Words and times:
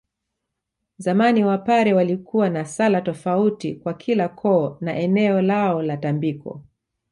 Zamani 0.97 1.43
Wapare 1.45 1.93
walikuwa 1.93 2.49
na 2.49 2.65
sala 2.65 3.01
tofauti 3.01 3.75
kwa 3.75 3.93
kila 3.93 4.29
koo 4.29 4.77
na 4.81 4.95
eneo 4.97 5.41
lao 5.41 5.81
la 5.81 5.97
tambiko 5.97 6.61